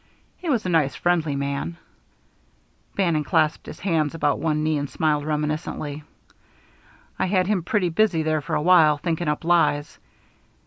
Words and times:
He 0.35 0.49
was 0.49 0.65
a 0.65 0.69
nice, 0.69 0.95
friendly 0.95 1.35
man" 1.35 1.77
Bannon 2.95 3.23
clasped 3.23 3.67
his 3.67 3.79
hands 3.81 4.15
about 4.15 4.39
one 4.39 4.63
knee 4.63 4.79
and 4.79 4.89
smiled 4.89 5.23
reminiscently 5.25 6.01
"I 7.19 7.27
had 7.27 7.45
him 7.45 7.61
pretty 7.61 7.89
busy 7.89 8.23
there 8.23 8.41
for 8.41 8.55
a 8.55 8.63
while 8.63 8.97
thinking 8.97 9.27
up 9.27 9.45
lies. 9.45 9.99